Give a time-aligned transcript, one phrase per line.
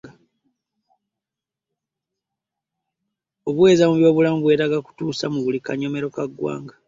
[3.47, 6.73] Obuweereza mu byobulamu bwetaaga kutuusa mu buli kanyomero ka ggwanga.